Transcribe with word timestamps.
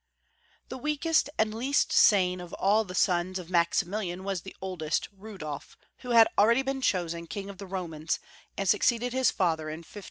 THE 0.69 0.79
weakest 0.79 1.29
and 1.37 1.53
least 1.53 1.91
sane 1.93 2.41
of 2.41 2.53
all 2.53 2.83
the 2.83 2.95
sons 2.95 3.37
^/ 3.39 3.49
Maximilian 3.49 4.23
was 4.23 4.41
the 4.41 4.55
eldest, 4.59 5.07
Rudolf, 5.15 5.77
who 5.99 6.09
had 6.09 6.27
already 6.39 6.63
been 6.63 6.81
chosen 6.81 7.27
King 7.27 7.51
of 7.51 7.59
the 7.59 7.67
Romans, 7.67 8.17
and 8.57 8.67
suc 8.67 8.81
ceeded 8.81 9.11
his 9.11 9.29
father 9.29 9.69
in 9.69 9.81
1576. 9.85 9.99